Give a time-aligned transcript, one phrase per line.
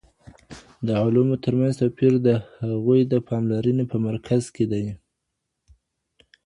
[0.87, 2.29] د علومو ترمنځ توپير د
[2.61, 4.85] هغوی د پاملرني په مرکز کي دی.